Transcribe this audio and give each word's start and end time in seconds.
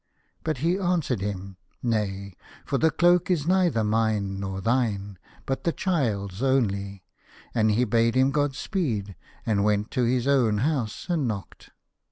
But 0.43 0.57
he 0.65 0.79
answered 0.79 1.21
him:" 1.21 1.57
Nay, 1.83 2.33
for 2.65 2.79
the 2.79 2.89
cloak 2.89 3.29
is 3.29 3.45
neither 3.45 3.83
mine 3.83 4.39
nor 4.39 4.59
thine, 4.59 5.19
but 5.45 5.63
the 5.63 5.71
child's 5.71 6.41
only," 6.41 7.03
and 7.53 7.69
he 7.69 7.83
bade 7.83 8.15
him 8.15 8.31
Godspeed, 8.31 9.15
and 9.45 9.63
went 9.63 9.91
to 9.91 10.03
his 10.05 10.25
own 10.25 10.57
house 10.57 11.05
and 11.07 11.27
knocked. 11.27 11.69